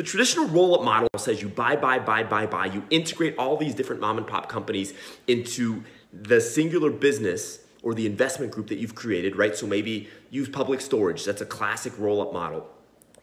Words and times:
The 0.00 0.06
traditional 0.06 0.48
roll 0.48 0.76
up 0.76 0.82
model 0.82 1.10
says 1.18 1.42
you 1.42 1.50
buy, 1.50 1.76
buy, 1.76 1.98
buy, 1.98 2.22
buy, 2.22 2.46
buy. 2.46 2.64
You 2.64 2.82
integrate 2.88 3.36
all 3.36 3.58
these 3.58 3.74
different 3.74 4.00
mom 4.00 4.16
and 4.16 4.26
pop 4.26 4.48
companies 4.48 4.94
into 5.26 5.84
the 6.10 6.40
singular 6.40 6.88
business 6.88 7.58
or 7.82 7.92
the 7.92 8.06
investment 8.06 8.50
group 8.50 8.68
that 8.68 8.76
you've 8.78 8.94
created, 8.94 9.36
right? 9.36 9.54
So 9.54 9.66
maybe 9.66 10.08
use 10.30 10.48
public 10.48 10.80
storage. 10.80 11.26
That's 11.26 11.42
a 11.42 11.44
classic 11.44 11.92
roll 11.98 12.22
up 12.22 12.32
model 12.32 12.66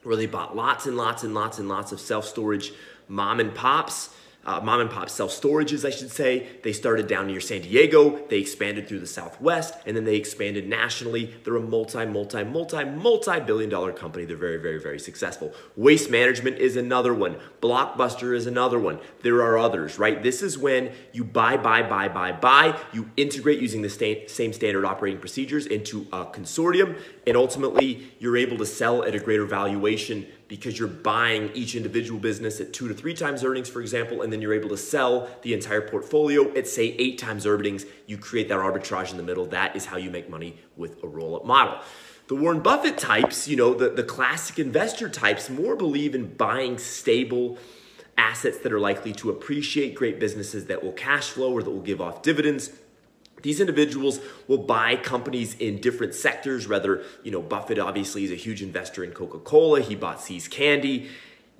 where 0.03 0.15
they 0.15 0.27
bought 0.27 0.55
lots 0.55 0.85
and 0.85 0.95
lots 0.95 1.23
and 1.23 1.33
lots 1.33 1.57
and 1.57 1.67
lots 1.67 1.91
of 1.91 1.99
self 1.99 2.25
storage 2.25 2.71
mom 3.07 3.39
and 3.39 3.55
pops 3.55 4.16
uh, 4.48 4.61
mom 4.61 4.79
and 4.79 4.89
pop 4.89 5.09
self 5.09 5.32
storages, 5.32 5.86
I 5.86 5.89
should 5.89 6.09
say. 6.09 6.48
They 6.63 6.71
started 6.71 7.07
down 7.07 7.27
near 7.27 7.41
San 7.41 7.61
Diego, 7.61 8.25
they 8.30 8.39
expanded 8.39 8.88
through 8.88 9.02
the 9.02 9.07
Southwest, 9.07 9.75
and 9.86 9.95
then 9.95 10.05
they 10.05 10.16
expanded 10.16 10.68
nationally. 10.68 11.34
They're 11.43 11.57
a 11.57 11.62
multi, 11.62 12.05
multi, 12.05 12.43
multi, 12.45 12.86
multi 12.86 13.39
billion 13.41 13.70
dollar 13.70 13.91
company. 13.91 14.23
They're 14.23 14.38
very, 14.38 14.57
very, 14.57 14.80
very 14.80 14.99
successful. 14.99 15.54
Waste 15.75 16.09
management 16.09 16.57
is 16.57 16.77
another 16.77 17.13
one. 17.13 17.36
Blockbuster 17.62 18.34
is 18.34 18.48
another 18.48 18.80
one. 18.80 18.99
There 19.21 19.41
are 19.41 19.57
others, 19.57 19.99
right? 19.99 20.23
This 20.23 20.41
is 20.41 20.57
when 20.57 20.91
you 21.12 21.26
buy, 21.26 21.57
buy, 21.57 21.84
buy, 21.84 22.07
buy, 22.07 22.32
buy. 22.32 22.79
You 22.93 23.09
integrate 23.18 23.59
using 23.59 23.82
the 23.82 23.90
same 23.90 24.54
standard 24.54 24.85
operating 24.85 25.20
procedures 25.20 25.66
into 25.66 26.07
a 26.13 26.26
consortium, 26.26 26.98
and 27.26 27.35
ultimately 27.35 28.12
you're 28.20 28.38
able 28.38 28.57
to 28.57 28.66
sell 28.66 29.04
at 29.04 29.13
a 29.13 29.20
greater 29.20 29.45
valuation 29.45 30.26
because 30.47 30.79
you're 30.79 30.87
buying 30.87 31.51
each 31.53 31.75
individual 31.75 32.19
business 32.19 32.59
at 32.59 32.73
two 32.73 32.87
to 32.87 32.93
three 32.93 33.13
times 33.13 33.43
earnings, 33.43 33.69
for 33.69 33.81
example, 33.81 34.21
and 34.21 34.31
then 34.31 34.41
you're 34.41 34.53
able 34.53 34.70
to 34.70 34.77
sell 34.77 35.29
the 35.41 35.53
entire 35.53 35.81
portfolio 35.81 36.53
at, 36.55 36.67
say, 36.67 36.95
eight 36.97 37.17
times 37.17 37.45
earnings. 37.45 37.85
You 38.05 38.17
create 38.17 38.49
that 38.49 38.59
arbitrage 38.59 39.11
in 39.11 39.17
the 39.17 39.23
middle. 39.23 39.45
That 39.47 39.75
is 39.75 39.85
how 39.85 39.97
you 39.97 40.09
make 40.09 40.29
money 40.29 40.57
with 40.75 41.03
a 41.03 41.07
roll 41.07 41.35
up 41.35 41.45
model. 41.45 41.79
The 42.27 42.35
Warren 42.35 42.59
Buffett 42.59 42.97
types, 42.97 43.47
you 43.47 43.55
know, 43.55 43.73
the, 43.73 43.89
the 43.89 44.03
classic 44.03 44.59
investor 44.59 45.07
types, 45.07 45.49
more 45.49 45.75
believe 45.75 46.13
in 46.13 46.33
buying 46.33 46.77
stable 46.77 47.57
assets 48.17 48.57
that 48.59 48.73
are 48.73 48.79
likely 48.79 49.13
to 49.13 49.29
appreciate 49.29 49.95
great 49.95 50.20
businesses 50.20 50.65
that 50.65 50.84
will 50.84 50.91
cash 50.91 51.29
flow 51.29 51.54
or 51.54 51.63
that 51.63 51.70
will 51.70 51.82
give 51.82 52.01
off 52.01 52.21
dividends 52.21 52.71
these 53.43 53.60
individuals 53.60 54.20
will 54.48 54.57
buy 54.57 54.96
companies 54.96 55.55
in 55.55 55.80
different 55.80 56.16
sectors, 56.16 56.68
whether, 56.68 57.04
you 57.24 57.32
know, 57.32 57.41
Buffett 57.41 57.77
obviously 57.77 58.24
is 58.24 58.32
a 58.32 58.35
huge 58.35 58.62
investor 58.63 59.04
in 59.04 59.12
Coca-Cola. 59.12 59.82
He 59.82 59.96
bought 59.96 60.21
See's 60.21 60.48
Candy. 60.48 61.10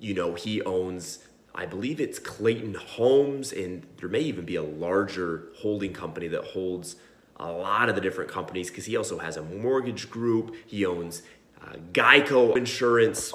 You 0.00 0.14
know, 0.14 0.34
he 0.34 0.60
owns, 0.62 1.20
I 1.54 1.66
believe 1.66 2.00
it's 2.00 2.18
Clayton 2.18 2.74
Homes, 2.74 3.52
and 3.52 3.86
there 3.98 4.08
may 4.08 4.20
even 4.20 4.44
be 4.44 4.56
a 4.56 4.62
larger 4.62 5.48
holding 5.58 5.92
company 5.92 6.28
that 6.28 6.44
holds 6.44 6.96
a 7.36 7.50
lot 7.50 7.88
of 7.88 7.94
the 7.94 8.00
different 8.00 8.30
companies 8.30 8.68
because 8.68 8.86
he 8.86 8.96
also 8.96 9.18
has 9.18 9.36
a 9.36 9.42
mortgage 9.42 10.10
group. 10.10 10.56
He 10.66 10.84
owns 10.84 11.22
uh, 11.62 11.74
Geico 11.92 12.56
Insurance, 12.56 13.32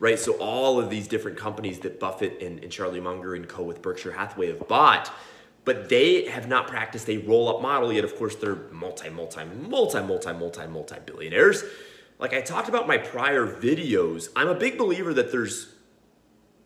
right? 0.00 0.18
So 0.18 0.32
all 0.38 0.80
of 0.80 0.90
these 0.90 1.06
different 1.06 1.38
companies 1.38 1.78
that 1.80 2.00
Buffett 2.00 2.42
and, 2.42 2.62
and 2.64 2.72
Charlie 2.72 3.00
Munger 3.00 3.36
and 3.36 3.48
co 3.48 3.62
with 3.62 3.82
Berkshire 3.82 4.12
Hathaway 4.12 4.48
have 4.48 4.66
bought– 4.66 5.12
but 5.64 5.88
they 5.88 6.26
have 6.26 6.48
not 6.48 6.66
practiced 6.66 7.08
a 7.08 7.18
roll 7.18 7.48
up 7.48 7.62
model 7.62 7.92
yet. 7.92 8.04
Of 8.04 8.16
course, 8.16 8.36
they're 8.36 8.56
multi, 8.72 9.10
multi, 9.10 9.44
multi, 9.44 10.02
multi, 10.02 10.32
multi, 10.32 10.66
multi 10.66 10.96
billionaires. 11.04 11.64
Like 12.18 12.34
I 12.34 12.40
talked 12.40 12.68
about 12.68 12.86
my 12.86 12.98
prior 12.98 13.46
videos, 13.46 14.28
I'm 14.36 14.48
a 14.48 14.54
big 14.54 14.76
believer 14.78 15.14
that 15.14 15.32
there's 15.32 15.74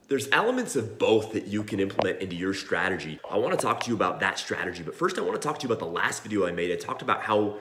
there's 0.09 0.29
elements 0.33 0.77
of 0.77 0.99
both 0.99 1.33
that 1.33 1.47
you 1.47 1.65
can 1.65 1.81
implement 1.81 2.21
into 2.21 2.37
your 2.37 2.53
strategy. 2.53 3.19
I 3.31 3.39
want 3.39 3.59
to 3.59 3.63
talk 3.65 3.81
to 3.85 3.89
you 3.89 3.97
about 3.97 4.21
that 4.21 4.39
strategy, 4.39 4.83
but 4.83 4.95
first 4.95 5.19
I 5.19 5.23
want 5.23 5.41
to 5.41 5.49
talk 5.49 5.59
to 5.61 5.67
you 5.67 5.73
about 5.73 5.79
the 5.85 5.91
last 5.91 6.23
video 6.23 6.47
I 6.47 6.53
made. 6.53 6.71
I 6.71 6.77
talked 6.77 7.01
about 7.01 7.23
how 7.23 7.59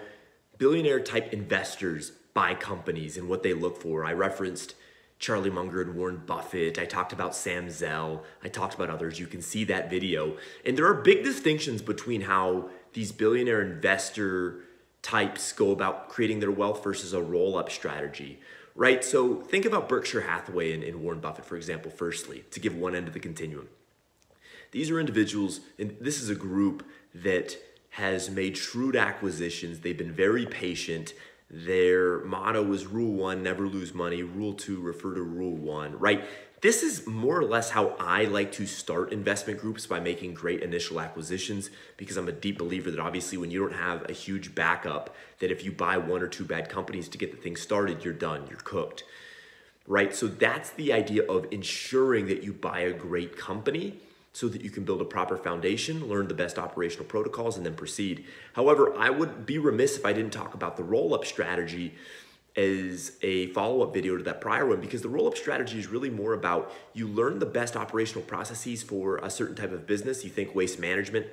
billionaire 0.58 1.00
type 1.00 1.32
investors 1.32 2.12
buy 2.34 2.54
companies 2.54 3.16
and 3.18 3.30
what 3.30 3.44
they 3.44 3.54
look 3.54 3.82
for. 3.82 4.04
I 4.04 4.14
referenced 4.14 4.76
Charlie 5.20 5.50
Munger 5.50 5.82
and 5.82 5.96
Warren 5.96 6.22
Buffett. 6.26 6.78
I 6.78 6.86
talked 6.86 7.14
about 7.14 7.36
Sam 7.36 7.70
Zell. 7.70 8.24
I 8.44 8.50
talked 8.50 8.74
about 8.76 8.90
others. 8.90 9.20
You 9.20 9.28
can 9.28 9.42
see 9.42 9.64
that 9.66 9.90
video. 9.90 10.38
And 10.66 10.78
there 10.78 10.86
are 10.86 10.94
big 10.94 11.24
distinctions 11.24 11.82
between 11.82 12.22
how 12.22 12.70
these 12.94 13.12
billionaire 13.12 13.62
investor 13.62 14.62
types 15.02 15.52
go 15.52 15.72
about 15.72 16.10
creating 16.10 16.40
their 16.40 16.52
wealth 16.52 16.84
versus 16.84 17.14
a 17.14 17.22
roll 17.22 17.58
up 17.58 17.70
strategy, 17.70 18.40
right? 18.76 19.04
So 19.04 19.42
think 19.42 19.66
about 19.66 19.90
Berkshire 19.90 20.22
Hathaway 20.22 20.74
and, 20.74 20.84
and 20.84 21.02
Warren 21.02 21.20
Buffett, 21.20 21.46
for 21.46 21.58
example, 21.58 21.92
firstly, 21.92 22.46
to 22.52 22.60
give 22.60 22.76
one 22.76 22.96
end 22.96 23.08
of 23.08 23.14
the 23.14 23.20
continuum. 23.20 23.68
These 24.72 24.90
are 24.90 25.00
individuals, 25.00 25.60
and 25.78 25.96
this 26.02 26.22
is 26.22 26.30
a 26.30 26.36
group 26.36 26.84
that 27.14 27.58
has 27.92 28.30
made 28.30 28.58
shrewd 28.58 28.96
acquisitions. 28.96 29.80
They've 29.80 29.98
been 29.98 30.12
very 30.12 30.48
patient. 30.48 31.14
Their 31.56 32.22
motto 32.26 32.64
was 32.64 32.88
rule 32.88 33.14
one, 33.14 33.44
never 33.44 33.68
lose 33.68 33.94
money. 33.94 34.24
Rule 34.24 34.54
two, 34.54 34.82
refer 34.82 35.14
to 35.14 35.22
rule 35.22 35.56
one, 35.56 36.00
right? 36.00 36.26
This 36.62 36.82
is 36.82 37.06
more 37.06 37.38
or 37.38 37.46
less 37.46 37.70
how 37.70 37.90
I 38.00 38.24
like 38.24 38.52
to 38.54 38.66
start 38.66 39.14
investment 39.14 39.60
groups 39.60 39.86
by 39.86 40.00
making 40.00 40.34
great 40.34 40.64
initial 40.64 41.00
acquisitions 41.00 41.70
because 41.96 42.18
I'm 42.18 42.28
a 42.28 42.32
deep 42.32 42.58
believer 42.58 42.90
that 42.90 43.00
obviously 43.00 43.38
when 43.38 43.52
you 43.52 43.60
don't 43.60 43.78
have 43.78 44.10
a 44.10 44.14
huge 44.14 44.56
backup, 44.56 45.16
that 45.40 45.52
if 45.52 45.64
you 45.64 45.72
buy 45.72 45.98
one 45.98 46.24
or 46.24 46.28
two 46.28 46.44
bad 46.44 46.70
companies 46.70 47.08
to 47.10 47.20
get 47.20 47.30
the 47.30 47.38
thing 47.38 47.56
started, 47.56 48.04
you're 48.04 48.16
done, 48.16 48.48
you're 48.50 48.58
cooked, 48.58 49.04
right? 49.86 50.16
So 50.16 50.26
that's 50.26 50.72
the 50.72 50.92
idea 50.92 51.24
of 51.30 51.46
ensuring 51.52 52.26
that 52.28 52.42
you 52.42 52.52
buy 52.52 52.80
a 52.80 52.94
great 52.94 53.38
company 53.38 54.00
so 54.34 54.48
that 54.50 54.62
you 54.62 54.72
can 54.72 54.84
build 54.84 55.00
a 55.00 55.06
proper 55.06 55.38
foundation, 55.38 56.08
learn 56.08 56.28
the 56.28 56.34
best 56.34 56.58
operational 56.58 57.06
protocols, 57.06 57.56
and 57.56 57.66
then 57.66 57.76
proceed. 57.76 58.26
However, 58.54 58.94
I 58.98 59.12
would 59.12 59.46
be 59.46 59.60
remiss 59.60 59.96
if 59.96 60.06
I 60.06 60.12
didn't 60.12 60.34
talk 60.34 60.56
about 60.56 60.76
the 60.76 60.84
roll 60.84 61.14
up 61.14 61.24
strategy 61.24 61.94
as 62.56 63.14
a 63.22 63.48
follow 63.48 63.82
up 63.82 63.94
video 63.94 64.18
to 64.18 64.24
that 64.24 64.42
prior 64.42 64.66
one 64.66 64.80
because 64.80 65.02
the 65.02 65.10
roll 65.10 65.28
up 65.28 65.36
strategy 65.36 65.80
is 65.80 65.88
really 65.88 66.10
more 66.10 66.34
about 66.34 66.72
you 66.94 67.08
learn 67.08 67.40
the 67.40 67.46
best 67.46 67.76
operational 67.76 68.24
processes 68.24 68.84
for 68.84 69.18
a 69.18 69.30
certain 69.30 69.56
type 69.56 69.72
of 69.72 69.88
business. 69.88 70.24
You 70.24 70.30
think 70.30 70.54
waste 70.54 70.80
management, 70.80 71.28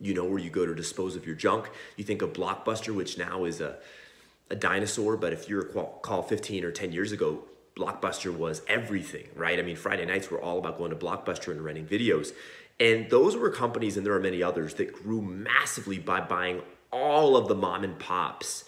you 0.00 0.14
know, 0.14 0.24
where 0.24 0.38
you 0.38 0.50
go 0.50 0.64
to 0.66 0.74
dispose 0.74 1.16
of 1.16 1.26
your 1.26 1.34
junk. 1.34 1.70
You 1.96 2.04
think 2.04 2.22
of 2.22 2.32
Blockbuster, 2.32 2.94
which 2.94 3.18
now 3.18 3.44
is 3.44 3.60
a, 3.60 3.76
a 4.50 4.56
dinosaur, 4.56 5.16
but 5.16 5.32
if 5.32 5.48
you're 5.48 5.64
call 5.64 6.22
15 6.22 6.64
or 6.64 6.70
10 6.70 6.92
years 6.92 7.12
ago, 7.12 7.44
Blockbuster 7.76 8.36
was 8.36 8.62
everything, 8.68 9.28
right? 9.34 9.58
I 9.58 9.62
mean, 9.62 9.76
Friday 9.76 10.04
nights 10.04 10.30
were 10.30 10.40
all 10.40 10.58
about 10.58 10.78
going 10.78 10.90
to 10.90 10.96
Blockbuster 10.96 11.50
and 11.50 11.64
renting 11.64 11.86
videos. 11.86 12.32
And 12.78 13.10
those 13.10 13.36
were 13.36 13.50
companies, 13.50 13.96
and 13.96 14.06
there 14.06 14.14
are 14.14 14.20
many 14.20 14.42
others, 14.42 14.74
that 14.74 14.92
grew 14.92 15.20
massively 15.20 15.98
by 15.98 16.20
buying 16.20 16.62
all 16.92 17.36
of 17.36 17.48
the 17.48 17.54
mom 17.54 17.84
and 17.84 17.98
pops 17.98 18.64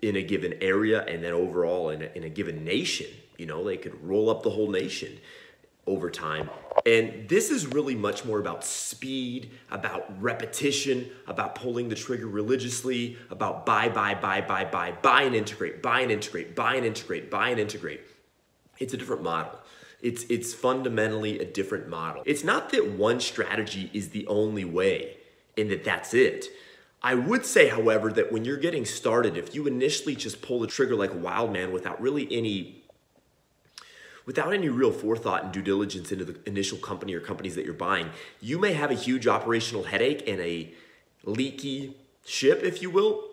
in 0.00 0.16
a 0.16 0.22
given 0.22 0.54
area 0.60 1.04
and 1.04 1.24
then 1.24 1.32
overall 1.32 1.90
in 1.90 2.02
a, 2.02 2.10
in 2.14 2.22
a 2.22 2.28
given 2.28 2.64
nation. 2.64 3.08
You 3.38 3.46
know, 3.46 3.64
they 3.64 3.76
could 3.76 4.02
roll 4.04 4.30
up 4.30 4.42
the 4.42 4.50
whole 4.50 4.70
nation 4.70 5.18
over 5.86 6.10
time. 6.10 6.50
And 6.84 7.28
this 7.28 7.50
is 7.50 7.66
really 7.66 7.94
much 7.94 8.24
more 8.24 8.38
about 8.38 8.64
speed, 8.64 9.50
about 9.70 10.20
repetition, 10.20 11.08
about 11.26 11.54
pulling 11.54 11.88
the 11.88 11.94
trigger 11.94 12.26
religiously, 12.26 13.16
about 13.30 13.66
buy, 13.66 13.88
buy, 13.88 14.14
buy, 14.14 14.40
buy, 14.40 14.64
buy, 14.64 14.92
buy 14.92 15.22
and 15.22 15.34
integrate, 15.34 15.82
buy 15.82 16.00
and 16.00 16.10
integrate, 16.10 16.54
buy 16.54 16.74
and 16.74 16.84
integrate, 16.84 17.30
buy 17.30 17.50
and 17.50 17.60
integrate. 17.60 18.00
It's 18.78 18.94
a 18.94 18.96
different 18.96 19.22
model. 19.22 19.58
It's, 20.02 20.24
it's 20.24 20.52
fundamentally 20.52 21.40
a 21.40 21.44
different 21.44 21.88
model. 21.88 22.22
It's 22.26 22.44
not 22.44 22.70
that 22.70 22.86
one 22.90 23.20
strategy 23.20 23.90
is 23.92 24.10
the 24.10 24.26
only 24.26 24.64
way 24.64 25.16
and 25.56 25.70
that 25.70 25.84
that's 25.84 26.12
it. 26.14 26.46
I 27.02 27.14
would 27.14 27.46
say, 27.46 27.68
however, 27.68 28.12
that 28.12 28.32
when 28.32 28.44
you're 28.44 28.56
getting 28.56 28.84
started, 28.84 29.36
if 29.36 29.54
you 29.54 29.66
initially 29.66 30.14
just 30.14 30.42
pull 30.42 30.60
the 30.60 30.66
trigger 30.66 30.96
like 30.96 31.12
a 31.12 31.16
wild 31.16 31.52
man 31.52 31.72
without 31.72 32.00
really 32.00 32.26
any 32.30 32.84
without 34.26 34.52
any 34.52 34.68
real 34.68 34.92
forethought 34.92 35.44
and 35.44 35.52
due 35.52 35.62
diligence 35.62 36.12
into 36.12 36.24
the 36.24 36.36
initial 36.46 36.76
company 36.78 37.14
or 37.14 37.20
companies 37.20 37.54
that 37.54 37.64
you're 37.64 37.72
buying, 37.72 38.10
you 38.40 38.58
may 38.58 38.72
have 38.72 38.90
a 38.90 38.94
huge 38.94 39.26
operational 39.26 39.84
headache 39.84 40.28
and 40.28 40.40
a 40.40 40.74
leaky 41.24 41.96
ship, 42.24 42.62
if 42.62 42.82
you 42.82 42.90
will, 42.90 43.24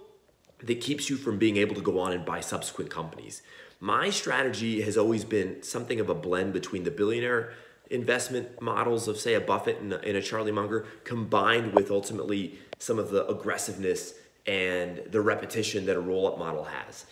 that 0.59 0.80
keeps 0.80 1.09
you 1.09 1.18
from 1.18 1.38
being 1.38 1.58
able 1.58 1.76
to 1.76 1.82
go 1.82 2.00
on 2.00 2.14
and 2.14 2.24
buy 2.24 2.40
subsequent 2.40 2.90
companies. 2.90 3.42
My 3.80 4.09
strategy 4.09 4.82
has 4.82 4.98
always 4.98 5.26
been 5.26 5.62
something 5.62 6.00
of 6.00 6.09
a 6.09 6.16
blend 6.16 6.53
between 6.53 6.84
the 6.84 6.92
billionaire 6.92 7.52
investment 7.90 8.62
models 8.62 9.08
of, 9.08 9.17
say, 9.17 9.34
a 9.34 9.41
Buffett 9.41 9.79
and 9.79 9.94
a, 9.94 10.22
Charlie 10.22 10.53
Munger, 10.53 10.85
combined 11.03 11.73
with 11.73 11.91
ultimately 11.91 12.59
some 12.79 12.97
of 12.97 13.09
the 13.09 13.28
aggressiveness 13.28 14.14
and 14.47 15.02
the 15.12 15.20
repetition 15.20 15.85
that 15.85 15.97
a 15.97 16.00
roll 16.00 16.28
up 16.28 16.40
model 16.40 16.64
has. 16.64 17.06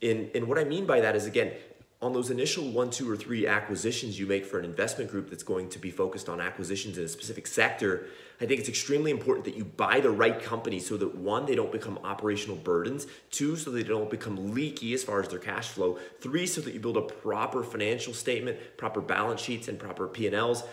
And, 0.00 0.30
and 0.34 0.46
what 0.46 0.58
I 0.58 0.64
mean 0.64 0.86
by 0.86 1.00
that 1.00 1.16
is, 1.16 1.26
again, 1.26 1.52
on 2.02 2.12
those 2.12 2.30
initial 2.30 2.70
one, 2.70 2.90
two, 2.90 3.10
or 3.10 3.16
three 3.16 3.46
acquisitions 3.46 4.18
you 4.18 4.26
make 4.26 4.44
for 4.44 4.58
an 4.58 4.66
investment 4.66 5.10
group 5.10 5.30
that's 5.30 5.42
going 5.42 5.68
to 5.70 5.78
be 5.78 5.90
focused 5.90 6.28
on 6.28 6.42
acquisitions 6.42 6.98
in 6.98 7.04
a 7.04 7.08
specific 7.08 7.46
sector, 7.46 8.06
I 8.38 8.44
think 8.44 8.60
it's 8.60 8.68
extremely 8.68 9.10
important 9.10 9.46
that 9.46 9.56
you 9.56 9.64
buy 9.64 10.00
the 10.00 10.10
right 10.10 10.38
company 10.38 10.78
so 10.78 10.98
that 10.98 11.14
one, 11.14 11.46
they 11.46 11.54
don't 11.54 11.72
become 11.72 11.98
operational 12.04 12.56
burdens, 12.56 13.06
two, 13.30 13.56
so 13.56 13.70
they 13.70 13.82
don't 13.82 14.10
become 14.10 14.52
leaky 14.52 14.92
as 14.92 15.04
far 15.04 15.22
as 15.22 15.28
their 15.28 15.38
cash 15.38 15.68
flow, 15.68 15.98
three, 16.20 16.46
so 16.46 16.60
that 16.60 16.74
you 16.74 16.80
build 16.80 16.98
a 16.98 17.02
proper 17.02 17.62
financial 17.62 18.12
statement, 18.12 18.58
proper 18.76 19.00
balance 19.00 19.40
sheets, 19.40 19.68
and 19.68 19.78
proper 19.78 20.06
P&Ls, 20.06 20.64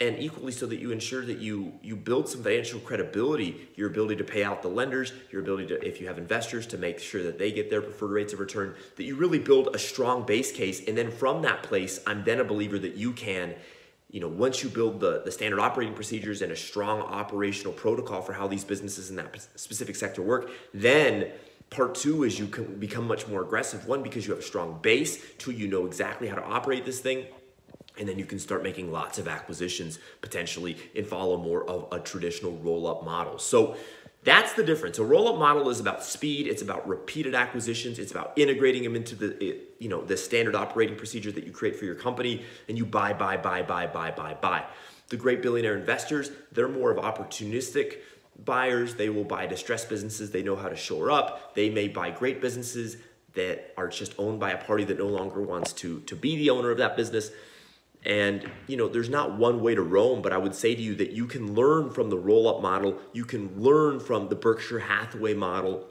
and 0.00 0.16
equally 0.20 0.52
so 0.52 0.64
that 0.66 0.78
you 0.78 0.92
ensure 0.92 1.24
that 1.24 1.38
you 1.38 1.72
you 1.82 1.96
build 1.96 2.28
some 2.28 2.42
financial 2.42 2.78
credibility 2.80 3.68
your 3.74 3.88
ability 3.88 4.14
to 4.14 4.24
pay 4.24 4.44
out 4.44 4.62
the 4.62 4.68
lenders 4.68 5.12
your 5.30 5.42
ability 5.42 5.66
to 5.66 5.86
if 5.86 6.00
you 6.00 6.06
have 6.06 6.18
investors 6.18 6.66
to 6.66 6.78
make 6.78 6.98
sure 7.00 7.22
that 7.22 7.38
they 7.38 7.50
get 7.50 7.68
their 7.68 7.82
preferred 7.82 8.10
rates 8.10 8.32
of 8.32 8.38
return 8.38 8.74
that 8.96 9.04
you 9.04 9.16
really 9.16 9.38
build 9.38 9.74
a 9.74 9.78
strong 9.78 10.24
base 10.24 10.52
case. 10.52 10.86
And 10.86 10.96
then 10.96 11.10
from 11.10 11.42
that 11.42 11.62
place 11.62 12.00
i'm 12.06 12.22
then 12.24 12.40
a 12.40 12.44
believer 12.44 12.78
that 12.78 12.94
you 12.94 13.12
can 13.12 13.54
you 14.10 14.20
know 14.20 14.28
once 14.28 14.62
you 14.62 14.68
build 14.68 15.00
the, 15.00 15.22
the 15.24 15.32
standard 15.32 15.58
operating 15.58 15.94
procedures 15.94 16.42
and 16.42 16.52
a 16.52 16.56
strong 16.56 17.00
operational 17.00 17.72
protocol 17.72 18.22
for 18.22 18.32
how 18.32 18.46
these 18.46 18.64
businesses 18.64 19.10
in 19.10 19.16
that 19.16 19.48
specific 19.56 19.96
sector 19.96 20.22
work 20.22 20.50
then 20.72 21.30
part 21.70 21.96
two 21.96 22.22
is 22.22 22.38
you 22.38 22.46
can 22.46 22.78
become 22.78 23.06
much 23.06 23.28
more 23.28 23.42
aggressive. 23.42 23.84
One 23.86 24.02
because 24.02 24.26
you 24.26 24.32
have 24.32 24.42
a 24.42 24.46
strong 24.46 24.78
base. 24.80 25.22
Two 25.36 25.50
you 25.50 25.68
know 25.68 25.84
exactly 25.84 26.26
how 26.26 26.36
to 26.36 26.44
operate 26.44 26.86
this 26.86 27.00
thing 27.00 27.26
and 27.98 28.08
then 28.08 28.18
you 28.18 28.24
can 28.24 28.38
start 28.38 28.62
making 28.62 28.92
lots 28.92 29.18
of 29.18 29.28
acquisitions 29.28 29.98
potentially 30.20 30.76
and 30.96 31.06
follow 31.06 31.36
more 31.36 31.68
of 31.68 31.88
a 31.92 31.98
traditional 31.98 32.52
roll 32.58 32.86
up 32.86 33.04
model. 33.04 33.38
So 33.38 33.76
that's 34.24 34.52
the 34.52 34.64
difference. 34.64 34.98
A 34.98 35.04
roll 35.04 35.28
up 35.28 35.38
model 35.38 35.70
is 35.70 35.80
about 35.80 36.04
speed, 36.04 36.48
it's 36.48 36.62
about 36.62 36.88
repeated 36.88 37.34
acquisitions, 37.34 37.98
it's 37.98 38.10
about 38.10 38.32
integrating 38.36 38.82
them 38.82 38.96
into 38.96 39.14
the 39.14 39.36
eh, 39.40 39.54
you 39.78 39.88
know 39.88 40.02
the 40.02 40.16
standard 40.16 40.54
operating 40.54 40.96
procedure 40.96 41.32
that 41.32 41.44
you 41.44 41.52
create 41.52 41.76
for 41.76 41.84
your 41.84 41.94
company 41.94 42.44
and 42.68 42.76
you 42.76 42.84
buy 42.84 43.12
buy 43.12 43.36
buy 43.36 43.62
buy 43.62 43.86
buy 43.86 44.10
buy 44.10 44.34
buy. 44.34 44.64
The 45.08 45.16
great 45.16 45.40
billionaire 45.40 45.76
investors, 45.76 46.30
they're 46.52 46.68
more 46.68 46.90
of 46.90 46.98
opportunistic 46.98 47.98
buyers. 48.44 48.96
They 48.96 49.08
will 49.08 49.24
buy 49.24 49.46
distressed 49.46 49.88
businesses, 49.88 50.30
they 50.30 50.42
know 50.42 50.56
how 50.56 50.68
to 50.68 50.76
shore 50.76 51.10
up. 51.10 51.54
They 51.54 51.70
may 51.70 51.88
buy 51.88 52.10
great 52.10 52.40
businesses 52.40 52.96
that 53.34 53.72
are 53.76 53.88
just 53.88 54.14
owned 54.18 54.40
by 54.40 54.50
a 54.50 54.62
party 54.62 54.84
that 54.84 54.98
no 54.98 55.06
longer 55.06 55.40
wants 55.40 55.72
to 55.74 56.00
to 56.00 56.16
be 56.16 56.36
the 56.36 56.50
owner 56.50 56.70
of 56.70 56.78
that 56.78 56.96
business. 56.96 57.30
And, 58.08 58.50
you 58.66 58.78
know, 58.78 58.88
there's 58.88 59.10
not 59.10 59.36
one 59.36 59.60
way 59.60 59.74
to 59.74 59.82
Rome, 59.82 60.22
but 60.22 60.32
I 60.32 60.38
would 60.38 60.54
say 60.54 60.74
to 60.74 60.80
you 60.80 60.94
that 60.94 61.12
you 61.12 61.26
can 61.26 61.54
learn 61.54 61.90
from 61.90 62.08
the 62.08 62.16
roll 62.16 62.48
up 62.48 62.62
model, 62.62 62.98
you 63.12 63.26
can 63.26 63.60
learn 63.60 64.00
from 64.00 64.30
the 64.30 64.34
Berkshire 64.34 64.78
Hathaway 64.78 65.34
model, 65.34 65.86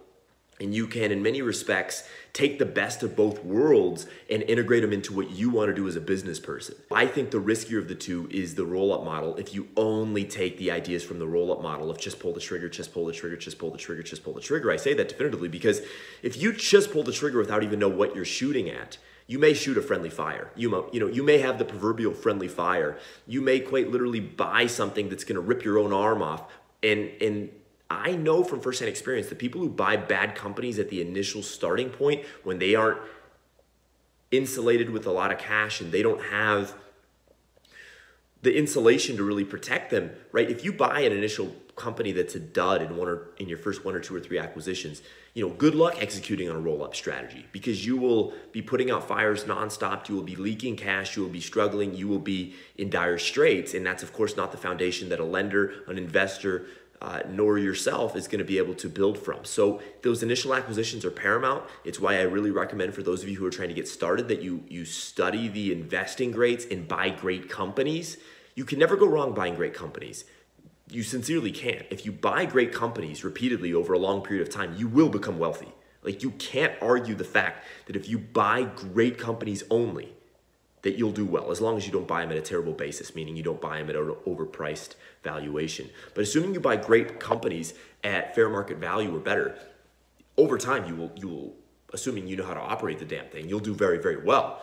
and 0.60 0.74
you 0.74 0.88
can, 0.88 1.12
in 1.12 1.22
many 1.22 1.44
respects, 1.44 2.10
take 2.34 2.58
the 2.58 2.66
best 2.66 3.04
of 3.04 3.16
both 3.16 3.46
worlds 3.46 4.08
and 4.32 4.42
integrate 4.42 4.82
them 4.82 4.92
into 4.92 5.14
what 5.14 5.30
you 5.30 5.52
want 5.52 5.70
to 5.70 5.76
do 5.76 5.88
as 5.88 5.96
a 5.96 6.02
business 6.02 6.40
person. 6.40 6.74
I 6.92 7.06
think 7.06 7.30
the 7.30 7.40
riskier 7.40 7.78
of 7.78 7.88
the 7.88 7.94
two 7.94 8.28
is 8.32 8.56
the 8.56 8.66
roll 8.66 8.92
up 8.92 9.06
model. 9.06 9.36
If 9.36 9.54
you 9.54 9.68
only 9.78 10.26
take 10.26 10.58
the 10.58 10.72
ideas 10.72 11.04
from 11.04 11.20
the 11.20 11.28
roll 11.28 11.52
up 11.52 11.62
model 11.62 11.92
of 11.92 12.00
just 12.00 12.20
pull 12.20 12.34
the 12.34 12.40
trigger, 12.40 12.68
just 12.68 12.92
pull 12.92 13.06
the 13.06 13.14
trigger, 13.14 13.38
just 13.38 13.60
pull 13.60 13.70
the 13.70 13.78
trigger, 13.78 14.02
just 14.02 14.24
pull 14.24 14.34
the 14.34 14.42
trigger, 14.42 14.72
I 14.72 14.78
say 14.78 14.96
that 14.96 15.10
definitively 15.10 15.50
because 15.50 15.82
if 16.24 16.42
you 16.42 16.52
just 16.52 16.92
pull 16.92 17.04
the 17.04 17.12
trigger 17.12 17.38
without 17.38 17.62
even 17.62 17.78
know 17.78 17.90
what 17.90 18.16
you're 18.16 18.26
shooting 18.26 18.72
at, 18.72 18.98
you 19.28 19.38
may 19.40 19.54
shoot 19.54 19.78
a 19.78 19.82
friendly 19.82 20.10
fire. 20.10 20.52
You, 20.56 20.70
mo- 20.70 20.90
you 20.92 21.02
know, 21.02 21.08
you 21.08 21.22
may 21.22 21.40
have 21.40 21.60
the 21.60 21.66
proverbial 21.66 22.14
friendly 22.14 22.48
fire. 22.48 22.98
You 23.28 23.42
may 23.42 23.60
quite 23.60 23.92
literally 23.92 24.22
buy 24.22 24.68
something 24.68 25.10
that's 25.10 25.26
going 25.26 25.36
to 25.36 25.42
rip 25.42 25.64
your 25.64 25.78
own 25.78 25.94
arm 25.94 26.22
off. 26.22 26.44
And 26.82 27.12
and 27.22 27.50
I 27.90 28.12
know 28.12 28.44
from 28.44 28.62
firsthand 28.62 28.90
experience 28.90 29.28
that 29.28 29.38
people 29.38 29.62
who 29.62 29.70
buy 29.70 29.98
bad 29.98 30.36
companies 30.36 30.80
at 30.80 30.90
the 30.90 31.02
initial 31.02 31.44
starting 31.44 31.90
point 31.90 32.26
when 32.44 32.60
they 32.60 32.76
aren't 32.76 33.00
insulated 34.32 34.90
with 34.90 35.06
a 35.06 35.12
lot 35.12 35.32
of 35.32 35.38
cash 35.38 35.80
and 35.80 35.92
they 35.92 36.04
don't 36.04 36.22
have 36.26 36.74
the 38.48 38.58
insulation 38.58 39.18
to 39.18 39.24
really 39.26 39.44
protect 39.44 39.92
them, 39.92 40.10
right? 40.32 40.50
If 40.50 40.64
you 40.64 40.72
buy 40.72 41.02
an 41.02 41.12
initial 41.12 41.54
company 41.76 42.14
that's 42.14 42.34
a 42.34 42.40
dud 42.40 42.82
in 42.82 42.96
one 42.96 43.10
or 43.10 43.28
in 43.40 43.50
your 43.50 43.58
first 43.58 43.84
one 43.84 43.94
or 43.94 44.00
two 44.00 44.16
or 44.16 44.22
three 44.22 44.40
acquisitions, 44.40 45.02
you 45.34 45.46
know, 45.46 45.54
good 45.54 45.76
luck 45.76 46.02
executing 46.02 46.50
on 46.50 46.56
a 46.56 46.60
roll-up 46.60 46.96
strategy 46.96 47.46
because 47.52 47.86
you 47.86 47.98
will 47.98 48.34
be 48.54 48.62
putting 48.62 48.90
out 48.90 49.06
fires 49.06 49.44
nonstop. 49.44 50.08
You 50.08 50.16
will 50.16 50.24
be 50.24 50.38
leaking 50.38 50.78
cash. 50.78 51.18
You 51.18 51.24
will 51.24 51.30
be 51.30 51.42
struggling. 51.42 51.94
You 51.94 52.08
will 52.08 52.20
be 52.20 52.56
in 52.78 52.90
dire 52.90 53.18
straits, 53.18 53.74
and 53.74 53.86
that's 53.86 54.02
of 54.02 54.14
course 54.14 54.38
not 54.38 54.54
the 54.54 54.58
foundation 54.58 55.10
that 55.10 55.20
a 55.20 55.26
lender, 55.26 55.84
an 55.88 55.98
investor, 55.98 56.68
uh, 57.02 57.20
nor 57.30 57.60
yourself 57.60 58.16
is 58.16 58.28
going 58.28 58.40
to 58.40 58.46
be 58.46 58.58
able 58.58 58.74
to 58.76 58.90
build 58.90 59.18
from. 59.18 59.46
So 59.46 59.82
those 60.04 60.24
initial 60.24 60.56
acquisitions 60.56 61.06
are 61.06 61.12
paramount. 61.12 61.64
It's 61.84 62.00
why 62.00 62.18
I 62.18 62.22
really 62.22 62.52
recommend 62.52 62.94
for 62.94 63.04
those 63.04 63.22
of 63.24 63.30
you 63.30 63.38
who 63.38 63.46
are 63.46 63.52
trying 63.52 63.70
to 63.70 63.76
get 63.76 63.88
started 63.88 64.30
that 64.30 64.42
you 64.42 64.64
you 64.70 64.86
study 64.86 65.50
the 65.50 65.74
investing 65.74 66.32
grades 66.32 66.66
and 66.66 66.88
buy 66.88 67.10
great 67.10 67.50
companies. 67.50 68.18
You 68.58 68.66
can 68.66 68.80
never 68.80 68.98
go 68.98 69.08
wrong 69.08 69.34
buying 69.34 69.56
great 69.56 69.74
companies 69.74 70.26
you 70.90 71.04
sincerely 71.04 71.52
can't. 71.52 71.86
If 71.90 72.06
you 72.06 72.12
buy 72.12 72.46
great 72.46 72.74
companies 72.74 73.24
repeatedly 73.24 73.74
over 73.74 73.94
a 73.94 74.00
long 74.00 74.22
period 74.22 74.48
of 74.48 74.54
time, 74.54 74.76
you 74.78 74.88
will 74.88 75.10
become 75.10 75.38
wealthy. 75.38 75.68
Like 76.02 76.24
you 76.24 76.32
can't 76.32 76.74
argue 76.82 77.16
the 77.16 77.26
fact 77.26 77.66
that 77.88 77.96
if 77.96 78.08
you 78.08 78.18
buy 78.18 78.64
great 78.64 79.18
companies 79.18 79.64
only, 79.70 80.14
that 80.84 80.98
you'll 80.98 81.12
do 81.12 81.26
well 81.26 81.52
as 81.52 81.60
long 81.60 81.76
as 81.76 81.86
you 81.86 81.92
don't 81.92 82.08
buy 82.08 82.22
them 82.22 82.32
at 82.32 82.38
a 82.38 82.42
terrible 82.42 82.72
basis, 82.72 83.16
meaning 83.16 83.36
you 83.36 83.44
don't 83.44 83.60
buy 83.60 83.80
them 83.80 83.90
at 83.90 83.96
an 83.98 84.16
overpriced 84.26 84.96
valuation. 85.24 85.90
But 86.14 86.22
assuming 86.22 86.54
you 86.54 86.62
buy 86.62 86.78
great 86.78 87.20
companies 87.20 87.74
at 88.04 88.34
fair 88.34 88.48
market 88.48 88.78
value 88.78 89.14
or 89.14 89.20
better, 89.20 89.58
over 90.38 90.58
time 90.58 90.88
you 90.88 90.96
will 90.96 91.12
you 91.16 91.28
will 91.28 91.56
assuming 91.94 92.28
you 92.28 92.36
know 92.36 92.46
how 92.46 92.54
to 92.54 92.60
operate 92.60 93.00
the 93.00 93.06
damn 93.06 93.26
thing, 93.26 93.50
you'll 93.50 93.60
do 93.60 93.74
very 93.74 93.98
very 93.98 94.24
well. 94.24 94.62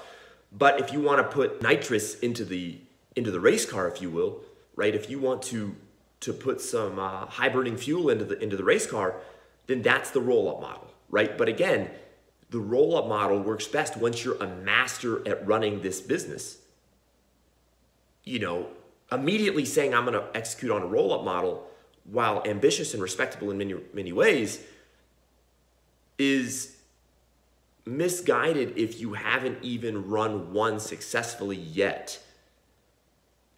But 0.51 0.81
if 0.81 0.93
you 0.93 1.01
want 1.01 1.19
to 1.19 1.25
put 1.25 1.61
nitrous 1.61 2.19
into 2.21 2.45
the 2.45 2.79
into 3.17 3.31
the 3.31 3.41
race 3.41 3.65
car, 3.65 3.89
if 3.89 4.03
you 4.03 4.11
will, 4.11 4.41
right? 4.77 4.95
If 4.95 5.11
you 5.11 5.19
want 5.19 5.43
to 5.45 5.77
to 6.21 6.33
put 6.33 6.61
some 6.61 6.99
uh, 6.99 7.27
high 7.27 7.51
burning 7.51 7.77
fuel 7.77 8.09
into 8.09 8.25
the 8.25 8.39
into 8.43 8.57
the 8.57 8.65
race 8.65 8.87
car, 8.87 9.17
then 9.67 9.83
that's 9.83 10.11
the 10.11 10.21
roll 10.21 10.49
up 10.49 10.61
model, 10.61 10.89
right? 11.11 11.37
But 11.37 11.49
again, 11.49 11.91
the 12.51 12.61
roll 12.61 12.97
up 12.97 13.07
model 13.07 13.41
works 13.41 13.67
best 13.67 13.97
once 13.97 14.25
you're 14.25 14.43
a 14.43 14.47
master 14.47 15.27
at 15.29 15.47
running 15.47 15.83
this 15.83 16.01
business. 16.01 16.59
You 18.25 18.39
know, 18.39 18.69
immediately 19.13 19.65
saying 19.65 19.95
I'm 19.95 20.07
going 20.07 20.19
to 20.19 20.35
execute 20.35 20.73
on 20.73 20.83
a 20.83 20.87
roll 20.87 21.13
up 21.13 21.25
model, 21.25 21.67
while 22.05 22.43
ambitious 22.47 22.95
and 22.95 23.03
respectable 23.03 23.51
in 23.51 23.59
many 23.59 23.75
many 23.93 24.13
ways, 24.13 24.63
is 26.19 26.77
misguided 27.87 28.79
if 28.79 28.99
you 28.99 29.13
haven't 29.13 29.59
even 29.63 30.09
run 30.09 30.55
one 30.55 30.81
successfully 30.81 31.57
yet 31.57 32.19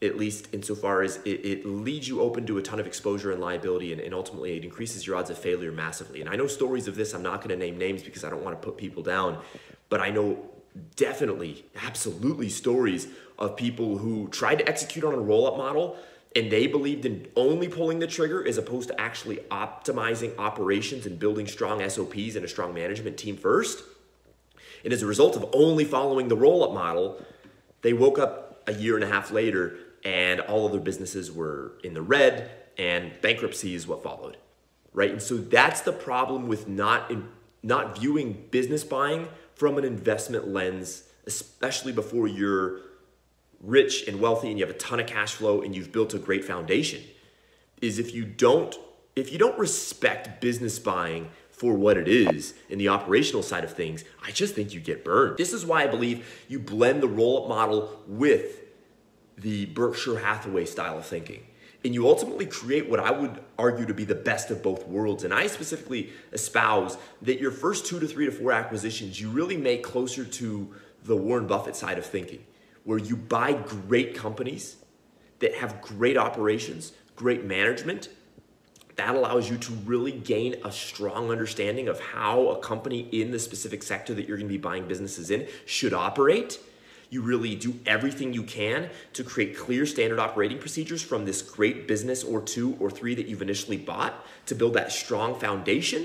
at 0.06 0.16
least 0.16 0.48
insofar 0.52 1.02
as 1.02 1.16
it, 1.24 1.44
it, 1.44 1.66
leads 1.66 2.08
you 2.08 2.20
open 2.20 2.46
to 2.46 2.58
a 2.58 2.62
ton 2.62 2.80
of 2.80 2.86
exposure 2.86 3.32
and 3.32 3.40
liability, 3.40 3.92
and, 3.92 4.00
and, 4.00 4.14
ultimately 4.14 4.56
it 4.56 4.64
increases 4.64 5.06
your 5.06 5.16
odds 5.16 5.30
of 5.30 5.38
failure 5.38 5.72
massively. 5.72 6.20
And 6.20 6.30
I 6.30 6.36
know 6.36 6.46
stories 6.46 6.88
of 6.88 6.96
this, 6.96 7.12
I'm 7.12 7.22
not 7.22 7.42
to 7.42 7.56
name 7.56 7.76
names 7.76 8.02
because 8.02 8.24
I 8.24 8.30
don't 8.30 8.42
want 8.42 8.60
to 8.60 8.64
put 8.64 8.76
people 8.76 9.02
down, 9.02 9.42
but 9.88 10.00
I 10.00 10.10
know 10.10 10.38
definitely, 10.96 11.64
absolutely 11.84 12.48
stories 12.48 13.08
of 13.38 13.56
people 13.56 13.98
who 13.98 14.28
tried 14.28 14.56
to 14.56 14.68
execute 14.68 15.04
on 15.04 15.14
a 15.14 15.18
roll 15.18 15.46
up 15.46 15.56
model 15.56 15.96
and 16.34 16.52
they 16.52 16.66
believed 16.66 17.06
in 17.06 17.26
only 17.34 17.66
pulling 17.66 17.98
the 17.98 18.06
trigger 18.06 18.46
as 18.46 18.58
opposed 18.58 18.88
to 18.88 19.00
actually 19.00 19.36
optimizing 19.50 20.36
operations 20.38 21.06
and 21.06 21.18
building 21.18 21.46
strong 21.46 21.86
SOPs 21.88 22.36
and 22.36 22.44
a 22.44 22.48
strong 22.48 22.74
management 22.74 23.16
team 23.16 23.38
first. 23.38 23.82
And 24.84 24.92
as 24.92 25.02
a 25.02 25.06
result 25.06 25.34
of 25.34 25.48
only 25.54 25.84
following 25.84 26.28
the 26.28 26.36
roll 26.36 26.62
up 26.62 26.74
model, 26.74 27.24
they 27.80 27.94
woke 27.94 28.18
up 28.18 28.62
a 28.66 28.74
year 28.74 28.96
and 28.96 29.04
a 29.04 29.06
half 29.06 29.30
later 29.30 29.78
and 30.06 30.40
all 30.42 30.64
of 30.66 30.72
their 30.72 30.80
businesses 30.80 31.32
were 31.32 31.72
in 31.82 31.92
the 31.92 32.00
red 32.00 32.48
and 32.78 33.20
bankruptcy 33.20 33.74
is 33.74 33.88
what 33.88 34.02
followed 34.04 34.36
right 34.92 35.10
and 35.10 35.20
so 35.20 35.36
that's 35.36 35.80
the 35.80 35.92
problem 35.92 36.46
with 36.46 36.68
not 36.68 37.10
in, 37.10 37.28
not 37.62 37.98
viewing 37.98 38.46
business 38.52 38.84
buying 38.84 39.26
from 39.56 39.76
an 39.76 39.84
investment 39.84 40.46
lens 40.46 41.02
especially 41.26 41.92
before 41.92 42.28
you're 42.28 42.78
rich 43.60 44.06
and 44.06 44.20
wealthy 44.20 44.48
and 44.48 44.58
you 44.58 44.64
have 44.64 44.74
a 44.74 44.78
ton 44.78 45.00
of 45.00 45.06
cash 45.08 45.34
flow 45.34 45.60
and 45.60 45.74
you've 45.74 45.90
built 45.90 46.14
a 46.14 46.18
great 46.18 46.44
foundation 46.44 47.02
is 47.82 47.98
if 47.98 48.14
you 48.14 48.24
don't 48.24 48.78
if 49.16 49.32
you 49.32 49.38
don't 49.38 49.58
respect 49.58 50.40
business 50.40 50.78
buying 50.78 51.30
for 51.50 51.72
what 51.74 51.96
it 51.96 52.06
is 52.06 52.52
in 52.68 52.78
the 52.78 52.88
operational 52.88 53.42
side 53.42 53.64
of 53.64 53.72
things, 53.72 54.04
I 54.22 54.30
just 54.30 54.54
think 54.54 54.74
you 54.74 54.80
get 54.80 55.06
burned. 55.06 55.38
This 55.38 55.54
is 55.54 55.64
why 55.64 55.84
I 55.84 55.86
believe 55.86 56.44
you 56.48 56.58
blend 56.58 57.02
the 57.02 57.08
roll 57.08 57.42
up 57.42 57.48
model 57.48 58.02
with 58.06 58.65
the 59.38 59.66
Berkshire 59.66 60.18
Hathaway 60.18 60.64
style 60.64 60.98
of 60.98 61.06
thinking. 61.06 61.46
And 61.84 61.94
you 61.94 62.08
ultimately 62.08 62.46
create 62.46 62.88
what 62.88 62.98
I 62.98 63.10
would 63.10 63.40
argue 63.58 63.86
to 63.86 63.94
be 63.94 64.04
the 64.04 64.14
best 64.14 64.50
of 64.50 64.62
both 64.62 64.86
worlds. 64.88 65.24
And 65.24 65.32
I 65.32 65.46
specifically 65.46 66.10
espouse 66.32 66.96
that 67.22 67.38
your 67.38 67.50
first 67.50 67.86
two 67.86 68.00
to 68.00 68.08
three 68.08 68.26
to 68.26 68.32
four 68.32 68.52
acquisitions 68.52 69.20
you 69.20 69.30
really 69.30 69.56
make 69.56 69.82
closer 69.82 70.24
to 70.24 70.74
the 71.04 71.16
Warren 71.16 71.46
Buffett 71.46 71.76
side 71.76 71.98
of 71.98 72.04
thinking, 72.04 72.44
where 72.84 72.98
you 72.98 73.16
buy 73.16 73.52
great 73.52 74.14
companies 74.14 74.76
that 75.38 75.54
have 75.54 75.80
great 75.80 76.16
operations, 76.16 76.92
great 77.14 77.44
management. 77.44 78.08
That 78.96 79.14
allows 79.14 79.50
you 79.50 79.58
to 79.58 79.72
really 79.84 80.12
gain 80.12 80.56
a 80.64 80.72
strong 80.72 81.30
understanding 81.30 81.86
of 81.86 82.00
how 82.00 82.48
a 82.48 82.58
company 82.58 83.00
in 83.12 83.30
the 83.30 83.38
specific 83.38 83.82
sector 83.82 84.14
that 84.14 84.26
you're 84.26 84.38
gonna 84.38 84.48
be 84.48 84.56
buying 84.56 84.88
businesses 84.88 85.30
in 85.30 85.46
should 85.66 85.92
operate 85.92 86.58
you 87.10 87.22
really 87.22 87.54
do 87.54 87.78
everything 87.86 88.32
you 88.32 88.42
can 88.42 88.90
to 89.12 89.22
create 89.22 89.56
clear 89.56 89.86
standard 89.86 90.18
operating 90.18 90.58
procedures 90.58 91.02
from 91.02 91.24
this 91.24 91.42
great 91.42 91.86
business 91.86 92.24
or 92.24 92.40
two 92.40 92.76
or 92.80 92.90
three 92.90 93.14
that 93.14 93.26
you've 93.26 93.42
initially 93.42 93.76
bought 93.76 94.26
to 94.46 94.54
build 94.54 94.74
that 94.74 94.92
strong 94.92 95.38
foundation. 95.38 96.04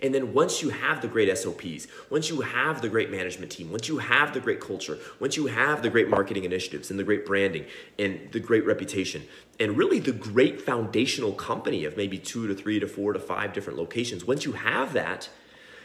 And 0.00 0.14
then 0.14 0.32
once 0.32 0.62
you 0.62 0.70
have 0.70 1.02
the 1.02 1.08
great 1.08 1.36
SOPs, 1.36 1.88
once 2.08 2.28
you 2.28 2.40
have 2.42 2.80
the 2.80 2.88
great 2.88 3.10
management 3.10 3.50
team, 3.50 3.70
once 3.70 3.88
you 3.88 3.98
have 3.98 4.32
the 4.32 4.38
great 4.38 4.60
culture, 4.60 4.96
once 5.18 5.36
you 5.36 5.46
have 5.46 5.82
the 5.82 5.90
great 5.90 6.08
marketing 6.08 6.44
initiatives 6.44 6.90
and 6.90 6.98
the 6.98 7.04
great 7.04 7.26
branding 7.26 7.64
and 7.98 8.30
the 8.30 8.38
great 8.38 8.64
reputation, 8.64 9.24
and 9.58 9.76
really 9.76 9.98
the 9.98 10.12
great 10.12 10.62
foundational 10.62 11.32
company 11.32 11.84
of 11.84 11.96
maybe 11.96 12.16
two 12.16 12.46
to 12.46 12.54
three 12.54 12.78
to 12.78 12.86
four 12.86 13.12
to 13.12 13.18
five 13.18 13.52
different 13.52 13.76
locations, 13.78 14.24
once 14.24 14.44
you 14.44 14.52
have 14.52 14.92
that, 14.92 15.28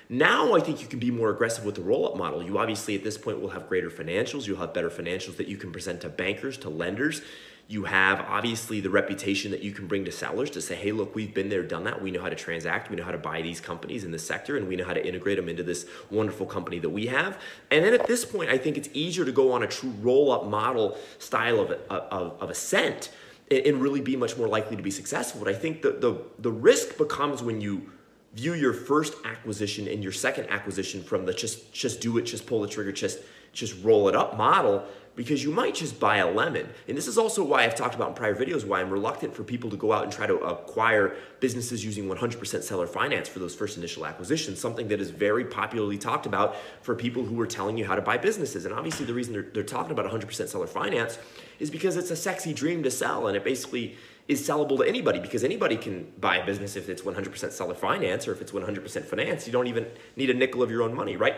now 0.10 0.54
I 0.54 0.60
think 0.60 0.82
you 0.82 0.88
can 0.88 1.00
be 1.00 1.12
more 1.12 1.30
aggressive 1.30 1.66
with 1.66 1.76
the 1.76 1.82
roll 1.82 2.08
up 2.08 2.18
model. 2.18 2.44
You 2.44 2.58
obviously 2.58 2.96
at 2.96 3.04
this 3.04 3.18
point 3.18 3.42
will 3.42 3.50
have 3.50 3.68
greater 3.68 3.90
financials, 3.90 4.48
you'll 4.48 4.58
have 4.58 4.74
better 4.74 4.90
financials 4.90 5.38
that 5.38 5.48
you 5.48 5.58
can 5.58 5.72
present 5.72 6.02
to 6.02 6.10
bankers, 6.10 6.58
to 6.60 6.70
lenders. 6.70 7.22
You 7.70 7.86
have 7.86 8.20
obviously 8.20 8.82
the 8.82 8.90
reputation 8.90 9.52
that 9.52 9.62
you 9.62 9.72
can 9.72 9.88
bring 9.88 10.04
to 10.04 10.12
sellers 10.12 10.50
to 10.52 10.62
say, 10.62 10.76
hey, 10.76 10.92
look, 10.92 11.16
we've 11.16 11.34
been 11.34 11.48
there, 11.48 11.64
done 11.64 11.86
that. 11.86 12.02
We 12.02 12.12
know 12.12 12.22
how 12.22 12.28
to 12.28 12.36
transact. 12.36 12.90
We 12.90 12.98
know 12.98 13.06
how 13.06 13.12
to 13.12 13.18
buy 13.18 13.42
these 13.42 13.62
companies 13.62 14.04
in 14.04 14.12
this 14.12 14.28
sector, 14.28 14.58
and 14.58 14.68
we 14.68 14.76
know 14.76 14.84
how 14.84 14.94
to 14.94 15.08
integrate 15.08 15.38
them 15.38 15.48
into 15.48 15.64
this 15.64 15.88
wonderful 16.12 16.46
company 16.46 16.80
that 16.80 16.90
we 16.90 17.08
have. 17.08 17.40
And 17.72 17.86
then 17.86 17.94
at 17.94 18.06
this 18.06 18.26
point, 18.26 18.50
I 18.50 18.58
think 18.58 18.76
it's 18.76 18.90
easier 18.94 19.24
to 19.24 19.32
go 19.32 19.54
on 19.54 19.64
a 19.64 19.68
true 19.68 19.94
roll 20.02 20.34
up 20.34 20.46
model 20.46 20.98
style 21.20 21.62
of, 21.62 21.72
of, 21.90 22.42
of 22.42 22.50
ascent 22.50 23.12
and 23.50 23.82
really 23.82 24.02
be 24.02 24.18
much 24.18 24.38
more 24.38 24.50
likely 24.50 24.76
to 24.76 24.84
be 24.84 24.92
successful. 24.92 25.42
But 25.42 25.56
I 25.56 25.58
think 25.58 25.84
the, 25.84 25.92
the, 25.92 26.22
the 26.40 26.52
risk 26.52 26.98
becomes 26.98 27.42
when 27.42 27.62
you 27.62 27.93
view 28.34 28.54
your 28.54 28.74
first 28.74 29.14
acquisition 29.26 29.88
and 29.88 30.04
your 30.04 30.12
second 30.12 30.50
acquisition 30.50 31.04
from 31.04 31.26
the 31.26 31.34
just 31.34 31.74
just 31.74 32.02
do 32.02 32.18
it, 32.18 32.24
just 32.24 32.46
pull 32.46 32.62
the 32.62 32.68
trigger, 32.68 32.92
just 32.92 33.20
just 33.54 33.84
roll 33.84 34.10
it 34.10 34.16
up 34.16 34.36
model 34.36 34.84
because 35.16 35.44
you 35.44 35.52
might 35.52 35.76
just 35.76 36.00
buy 36.00 36.18
a 36.18 36.30
lemon. 36.30 36.68
And 36.88 36.98
this 36.98 37.08
is 37.08 37.18
also 37.18 37.44
why 37.44 37.64
I've 37.64 37.76
talked 37.76 37.94
about 37.94 38.10
in 38.10 38.16
prior 38.16 38.36
videos 38.36 38.66
why 38.66 38.82
I'm 38.82 38.90
reluctant 38.90 39.36
for 39.36 39.44
people 39.44 39.70
to 39.70 39.78
go 39.78 39.94
out 39.94 40.04
and 40.04 40.12
try 40.12 40.26
to 40.26 40.38
acquire 40.38 41.16
businesses 41.40 41.86
using 41.86 42.10
100% 42.10 42.64
seller 42.64 42.88
finance 42.88 43.30
for 43.30 43.40
those 43.40 43.54
first 43.54 43.78
initial 43.78 44.06
acquisitions, 44.06 44.60
something 44.60 44.88
that 44.88 45.00
is 45.00 45.12
very 45.12 45.46
popularly 45.46 45.98
talked 45.98 46.26
about 46.26 46.56
for 46.82 46.96
people 46.96 47.24
who 47.24 47.40
are 47.40 47.46
telling 47.46 47.78
you 47.78 47.86
how 47.86 47.96
to 47.96 48.02
buy 48.02 48.18
businesses. 48.18 48.66
And 48.66 48.74
obviously 48.74 49.06
the 49.06 49.14
reason 49.14 49.34
they're, 49.34 49.48
they're 49.54 49.64
talking 49.64 49.92
about 49.92 50.12
100% 50.12 50.48
seller 50.48 50.68
finance 50.68 51.20
is 51.60 51.70
because 51.70 51.96
it's 51.96 52.10
a 52.10 52.16
sexy 52.16 52.54
dream 52.54 52.82
to 52.84 52.90
sell 52.90 53.28
and 53.28 53.38
it 53.38 53.44
basically 53.44 53.96
is 54.28 54.48
sellable 54.48 54.78
to 54.78 54.84
anybody 54.84 55.20
because 55.20 55.44
anybody 55.44 55.76
can 55.76 56.12
buy 56.20 56.38
a 56.38 56.46
business 56.46 56.76
if 56.76 56.88
it's 56.90 57.02
100% 57.02 57.52
seller 57.52 57.74
finance 57.74 58.28
or 58.28 58.32
if 58.32 58.42
it's 58.42 58.52
100% 58.52 59.06
finance. 59.06 59.46
You 59.46 59.54
don't 59.54 59.68
even 59.68 59.88
need 60.16 60.30
a 60.30 60.34
nickel 60.34 60.64
of 60.64 60.72
your 60.72 60.82
own 60.82 60.96
money, 60.96 61.18
right? 61.18 61.36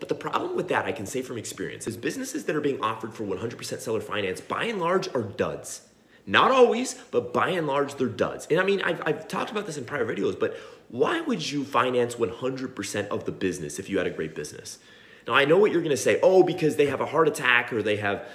But 0.00 0.08
the 0.08 0.14
problem 0.14 0.56
with 0.56 0.68
that, 0.68 0.86
I 0.86 0.92
can 0.92 1.06
say 1.06 1.22
from 1.22 1.38
experience, 1.38 1.86
is 1.86 1.96
businesses 1.96 2.46
that 2.46 2.56
are 2.56 2.60
being 2.60 2.80
offered 2.82 3.14
for 3.14 3.24
100% 3.24 3.80
seller 3.80 4.00
finance 4.00 4.40
by 4.40 4.64
and 4.64 4.80
large 4.80 5.14
are 5.14 5.22
duds. 5.22 5.82
Not 6.26 6.50
always, 6.50 6.94
but 7.10 7.32
by 7.32 7.50
and 7.50 7.66
large, 7.66 7.94
they're 7.94 8.08
duds. 8.08 8.46
And 8.50 8.58
I 8.58 8.64
mean, 8.64 8.82
I've, 8.82 9.02
I've 9.06 9.28
talked 9.28 9.50
about 9.50 9.66
this 9.66 9.76
in 9.76 9.84
prior 9.84 10.04
videos, 10.04 10.38
but 10.38 10.56
why 10.88 11.20
would 11.20 11.50
you 11.50 11.64
finance 11.64 12.16
100% 12.16 13.08
of 13.08 13.24
the 13.24 13.32
business 13.32 13.78
if 13.78 13.88
you 13.88 13.98
had 13.98 14.06
a 14.06 14.10
great 14.10 14.34
business? 14.34 14.78
Now, 15.26 15.34
I 15.34 15.44
know 15.44 15.58
what 15.58 15.70
you're 15.70 15.82
to 15.82 15.96
say. 15.96 16.18
Oh, 16.22 16.42
because 16.42 16.76
they 16.76 16.86
have 16.86 17.00
a 17.00 17.06
heart 17.06 17.28
attack 17.28 17.72
or 17.72 17.82
they 17.82 17.96
have, 17.96 18.26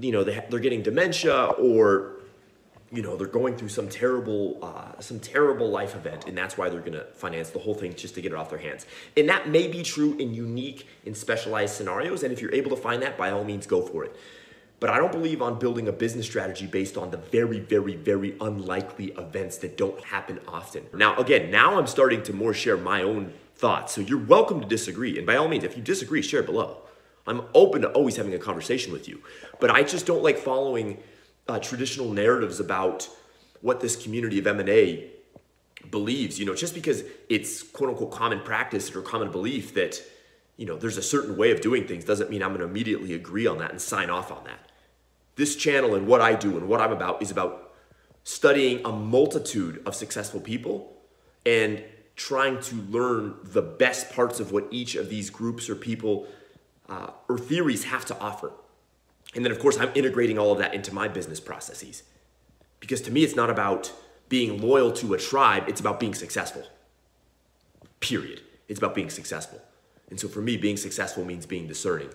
you 0.00 0.12
know, 0.12 0.22
they 0.22 0.44
they're 0.50 0.60
getting 0.60 0.82
dementia 0.82 1.44
or 1.44 2.15
you 2.96 3.02
know 3.02 3.14
they're 3.14 3.26
going 3.26 3.56
through 3.56 3.68
some 3.68 3.88
terrible 3.88 4.58
uh, 4.62 4.98
some 5.00 5.20
terrible 5.20 5.68
life 5.68 5.94
event 5.94 6.26
and 6.26 6.36
that's 6.36 6.56
why 6.56 6.70
they're 6.70 6.80
going 6.80 6.94
to 6.94 7.04
finance 7.12 7.50
the 7.50 7.58
whole 7.58 7.74
thing 7.74 7.94
just 7.94 8.14
to 8.14 8.22
get 8.22 8.32
it 8.32 8.34
off 8.34 8.48
their 8.48 8.58
hands. 8.58 8.86
And 9.16 9.28
that 9.28 9.48
may 9.48 9.68
be 9.68 9.82
true 9.82 10.16
in 10.16 10.32
unique 10.32 10.86
and 11.04 11.14
specialized 11.14 11.74
scenarios 11.74 12.22
and 12.22 12.32
if 12.32 12.40
you're 12.40 12.54
able 12.54 12.70
to 12.70 12.76
find 12.76 13.02
that 13.02 13.18
by 13.18 13.30
all 13.30 13.44
means 13.44 13.66
go 13.66 13.82
for 13.82 14.04
it. 14.04 14.16
But 14.80 14.90
i 14.90 14.96
don't 14.96 15.12
believe 15.12 15.42
on 15.42 15.58
building 15.58 15.88
a 15.88 15.92
business 15.92 16.24
strategy 16.24 16.66
based 16.66 16.96
on 16.96 17.10
the 17.10 17.18
very 17.18 17.60
very 17.60 17.96
very 17.96 18.34
unlikely 18.40 19.12
events 19.18 19.58
that 19.58 19.76
don't 19.76 20.02
happen 20.02 20.40
often. 20.48 20.86
Now 20.94 21.16
again 21.16 21.50
now 21.50 21.78
i'm 21.78 21.86
starting 21.86 22.22
to 22.24 22.32
more 22.32 22.54
share 22.54 22.78
my 22.78 23.02
own 23.02 23.32
thoughts 23.56 23.94
so 23.94 24.00
you're 24.00 24.26
welcome 24.26 24.60
to 24.60 24.66
disagree 24.66 25.18
and 25.18 25.26
by 25.26 25.36
all 25.36 25.48
means 25.48 25.64
if 25.64 25.76
you 25.76 25.82
disagree 25.82 26.22
share 26.22 26.42
below. 26.42 26.78
I'm 27.28 27.42
open 27.54 27.82
to 27.82 27.88
always 27.90 28.14
having 28.14 28.34
a 28.34 28.38
conversation 28.38 28.92
with 28.92 29.08
you 29.08 29.20
but 29.60 29.68
i 29.68 29.82
just 29.82 30.06
don't 30.06 30.22
like 30.22 30.38
following 30.38 31.02
uh, 31.48 31.58
traditional 31.58 32.12
narratives 32.12 32.60
about 32.60 33.08
what 33.60 33.80
this 33.80 33.96
community 33.96 34.38
of 34.38 34.46
M&A 34.46 35.10
believes, 35.90 36.38
you 36.38 36.44
know, 36.44 36.54
just 36.54 36.74
because 36.74 37.04
it's 37.28 37.62
quote 37.62 37.90
unquote 37.90 38.10
common 38.10 38.40
practice 38.40 38.94
or 38.94 39.02
common 39.02 39.30
belief 39.30 39.74
that, 39.74 40.00
you 40.56 40.66
know, 40.66 40.76
there's 40.76 40.96
a 40.96 41.02
certain 41.02 41.36
way 41.36 41.50
of 41.50 41.60
doing 41.60 41.86
things 41.86 42.04
doesn't 42.04 42.30
mean 42.30 42.42
I'm 42.42 42.50
going 42.50 42.60
to 42.60 42.66
immediately 42.66 43.14
agree 43.14 43.46
on 43.46 43.58
that 43.58 43.70
and 43.70 43.80
sign 43.80 44.10
off 44.10 44.32
on 44.32 44.44
that. 44.44 44.70
This 45.36 45.54
channel 45.54 45.94
and 45.94 46.06
what 46.06 46.20
I 46.20 46.34
do 46.34 46.56
and 46.56 46.68
what 46.68 46.80
I'm 46.80 46.92
about 46.92 47.22
is 47.22 47.30
about 47.30 47.74
studying 48.24 48.84
a 48.84 48.90
multitude 48.90 49.82
of 49.86 49.94
successful 49.94 50.40
people 50.40 50.96
and 51.44 51.82
trying 52.16 52.60
to 52.60 52.74
learn 52.74 53.36
the 53.44 53.62
best 53.62 54.10
parts 54.10 54.40
of 54.40 54.50
what 54.50 54.66
each 54.70 54.94
of 54.94 55.08
these 55.10 55.30
groups 55.30 55.68
or 55.68 55.76
people 55.76 56.26
uh, 56.88 57.10
or 57.28 57.38
theories 57.38 57.84
have 57.84 58.04
to 58.06 58.18
offer. 58.18 58.52
And 59.36 59.44
then, 59.44 59.52
of 59.52 59.58
course, 59.58 59.78
I'm 59.78 59.92
integrating 59.94 60.38
all 60.38 60.50
of 60.50 60.58
that 60.58 60.72
into 60.72 60.92
my 60.94 61.08
business 61.08 61.40
processes. 61.40 62.02
Because 62.80 63.02
to 63.02 63.10
me, 63.10 63.22
it's 63.22 63.36
not 63.36 63.50
about 63.50 63.92
being 64.30 64.60
loyal 64.60 64.90
to 64.92 65.12
a 65.12 65.18
tribe, 65.18 65.68
it's 65.68 65.78
about 65.78 66.00
being 66.00 66.14
successful. 66.14 66.64
Period. 68.00 68.40
It's 68.66 68.78
about 68.78 68.94
being 68.94 69.10
successful. 69.10 69.60
And 70.08 70.18
so 70.18 70.26
for 70.26 70.40
me, 70.40 70.56
being 70.56 70.78
successful 70.78 71.24
means 71.24 71.44
being 71.46 71.66
discerning. 71.66 72.08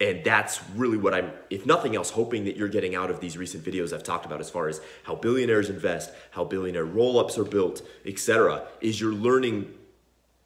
And 0.00 0.24
that's 0.24 0.60
really 0.74 0.96
what 0.96 1.12
I'm, 1.12 1.32
if 1.50 1.66
nothing 1.66 1.94
else, 1.96 2.10
hoping 2.10 2.44
that 2.44 2.56
you're 2.56 2.68
getting 2.68 2.94
out 2.94 3.10
of 3.10 3.20
these 3.20 3.36
recent 3.36 3.64
videos 3.64 3.92
I've 3.92 4.02
talked 4.02 4.24
about 4.24 4.40
as 4.40 4.48
far 4.48 4.68
as 4.68 4.80
how 5.02 5.16
billionaires 5.16 5.68
invest, 5.68 6.10
how 6.30 6.44
billionaire 6.44 6.86
roll-ups 6.86 7.36
are 7.36 7.44
built, 7.44 7.82
etc. 8.06 8.66
is 8.80 9.00
you're 9.00 9.12
learning 9.12 9.74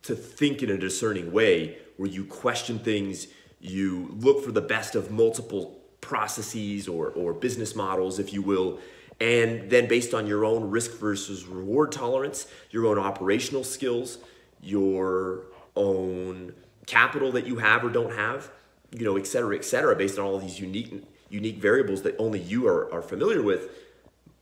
to 0.02 0.16
think 0.16 0.62
in 0.62 0.71
a 0.71 0.78
discerning 0.78 1.31
way 1.31 1.78
where 1.99 2.09
you 2.09 2.25
question 2.25 2.78
things, 2.78 3.28
you 3.61 4.16
look 4.19 4.45
for 4.45 4.50
the 4.50 4.61
best 4.61 4.97
of 4.97 5.11
multiple 5.11 5.83
processes 6.04 6.87
or, 6.87 7.08
or 7.20 7.32
business 7.32 7.75
models, 7.75 8.18
if 8.18 8.32
you 8.32 8.42
will. 8.42 8.78
And 9.20 9.70
then 9.70 9.88
based 9.88 10.12
on 10.12 10.26
your 10.26 10.44
own 10.44 10.70
risk 10.70 10.99
versus 10.99 11.46
reward 11.46 11.92
tolerance, 11.92 12.46
your 12.70 12.87
own 12.87 12.99
operational 12.99 13.64
skills, 13.64 14.18
your 14.61 15.46
own 15.75 16.54
capital 16.87 17.32
that 17.32 17.46
you 17.46 17.56
have 17.56 17.84
or 17.84 17.90
don't 17.90 18.14
have, 18.14 18.50
you 18.90 19.04
know, 19.04 19.16
et 19.16 19.26
cetera, 19.26 19.56
et 19.56 19.64
cetera, 19.64 19.96
based 19.96 20.18
on 20.18 20.25
all 20.25 20.38
these 20.38 20.61
unique 20.61 20.92
unique 21.30 21.56
variables 21.56 22.02
that 22.02 22.14
only 22.18 22.38
you 22.38 22.68
are, 22.68 22.92
are 22.92 23.02
familiar 23.02 23.42
with, 23.42 23.62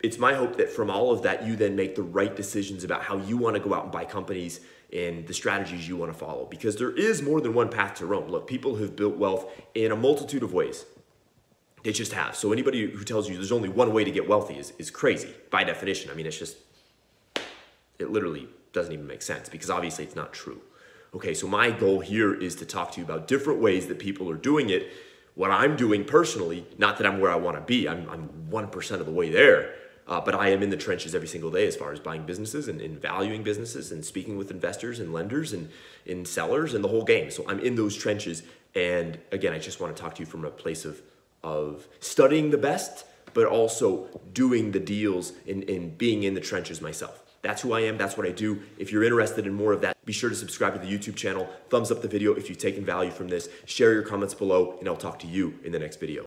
it's 0.00 0.18
my 0.18 0.34
hope 0.34 0.56
that 0.56 0.68
from 0.68 0.90
all 0.90 1.10
of 1.10 1.22
that, 1.22 1.46
you 1.46 1.54
then 1.56 1.74
make 1.76 1.94
the 1.94 2.02
right 2.02 2.34
decisions 2.36 2.84
about 2.84 3.02
how 3.02 3.16
you 3.16 3.36
want 3.38 3.54
to 3.56 3.60
go 3.60 3.72
out 3.72 3.84
and 3.84 3.92
buy 3.92 4.04
companies 4.04 4.60
and 4.92 5.26
the 5.26 5.32
strategies 5.32 5.88
you 5.88 5.96
want 5.96 6.12
to 6.12 6.18
follow. 6.18 6.44
Because 6.44 6.76
there 6.76 6.90
is 6.90 7.22
more 7.22 7.40
than 7.40 7.54
one 7.54 7.70
path 7.70 7.94
to 7.94 8.06
Rome. 8.06 8.28
Look, 8.28 8.46
people 8.46 8.76
have 8.76 8.94
built 8.94 9.16
wealth 9.16 9.44
in 9.74 9.92
a 9.92 9.96
multitude 9.96 10.42
of 10.42 10.52
ways. 10.52 10.84
They 11.82 11.92
just 11.92 12.12
have. 12.12 12.36
So 12.36 12.52
anybody 12.52 12.90
who 12.90 13.04
tells 13.04 13.28
you 13.28 13.34
there's 13.34 13.52
only 13.52 13.68
one 13.68 13.92
way 13.92 14.04
to 14.04 14.10
get 14.10 14.28
wealthy 14.28 14.54
is, 14.54 14.72
is 14.78 14.90
crazy 14.90 15.34
by 15.50 15.64
definition. 15.64 16.10
I 16.10 16.14
mean, 16.14 16.26
it's 16.26 16.38
just, 16.38 16.56
it 17.98 18.10
literally 18.10 18.48
doesn't 18.72 18.92
even 18.92 19.06
make 19.06 19.22
sense 19.22 19.48
because 19.48 19.70
obviously 19.70 20.04
it's 20.04 20.16
not 20.16 20.32
true. 20.32 20.60
Okay, 21.14 21.34
so 21.34 21.46
my 21.46 21.70
goal 21.70 22.00
here 22.00 22.32
is 22.32 22.54
to 22.56 22.64
talk 22.64 22.92
to 22.92 23.00
you 23.00 23.04
about 23.04 23.28
different 23.28 23.60
ways 23.60 23.86
that 23.88 23.98
people 23.98 24.30
are 24.30 24.36
doing 24.36 24.70
it. 24.70 24.90
What 25.34 25.50
I'm 25.50 25.76
doing 25.76 26.04
personally, 26.04 26.66
not 26.78 26.98
that 26.98 27.06
I'm 27.06 27.20
where 27.20 27.30
I 27.30 27.36
want 27.36 27.56
to 27.56 27.62
be, 27.62 27.88
I'm, 27.88 28.08
I'm 28.08 28.28
1% 28.50 28.92
of 28.92 29.06
the 29.06 29.12
way 29.12 29.30
there, 29.30 29.74
uh, 30.06 30.20
but 30.20 30.34
I 30.34 30.48
am 30.48 30.62
in 30.62 30.70
the 30.70 30.76
trenches 30.76 31.14
every 31.14 31.28
single 31.28 31.50
day 31.50 31.66
as 31.66 31.76
far 31.76 31.92
as 31.92 32.00
buying 32.00 32.24
businesses 32.24 32.68
and, 32.68 32.80
and 32.80 33.00
valuing 33.00 33.42
businesses 33.42 33.92
and 33.92 34.04
speaking 34.04 34.36
with 34.36 34.50
investors 34.50 35.00
and 35.00 35.12
lenders 35.12 35.52
and, 35.52 35.70
and 36.06 36.26
sellers 36.26 36.74
and 36.74 36.82
the 36.82 36.88
whole 36.88 37.04
game. 37.04 37.30
So 37.30 37.44
I'm 37.48 37.60
in 37.60 37.74
those 37.74 37.96
trenches. 37.96 38.42
And 38.74 39.18
again, 39.32 39.52
I 39.52 39.58
just 39.58 39.80
want 39.80 39.94
to 39.94 40.02
talk 40.02 40.14
to 40.14 40.20
you 40.20 40.26
from 40.26 40.44
a 40.44 40.50
place 40.50 40.84
of 40.84 41.00
of 41.42 41.88
studying 42.00 42.50
the 42.50 42.58
best, 42.58 43.04
but 43.34 43.46
also 43.46 44.08
doing 44.32 44.72
the 44.72 44.80
deals 44.80 45.32
and, 45.48 45.68
and 45.68 45.96
being 45.96 46.22
in 46.22 46.34
the 46.34 46.40
trenches 46.40 46.80
myself. 46.80 47.22
That's 47.42 47.62
who 47.62 47.72
I 47.72 47.80
am. 47.80 47.98
That's 47.98 48.16
what 48.16 48.26
I 48.26 48.30
do. 48.30 48.62
If 48.78 48.92
you're 48.92 49.02
interested 49.02 49.46
in 49.46 49.52
more 49.52 49.72
of 49.72 49.80
that, 49.80 49.96
be 50.04 50.12
sure 50.12 50.30
to 50.30 50.36
subscribe 50.36 50.74
to 50.74 50.78
the 50.78 50.86
YouTube 50.86 51.16
channel. 51.16 51.48
Thumbs 51.70 51.90
up 51.90 52.02
the 52.02 52.08
video 52.08 52.34
if 52.34 52.48
you've 52.48 52.58
taken 52.58 52.84
value 52.84 53.10
from 53.10 53.28
this. 53.28 53.48
Share 53.64 53.92
your 53.92 54.02
comments 54.02 54.34
below, 54.34 54.76
and 54.78 54.88
I'll 54.88 54.96
talk 54.96 55.18
to 55.20 55.26
you 55.26 55.58
in 55.64 55.72
the 55.72 55.78
next 55.78 55.98
video. 55.98 56.20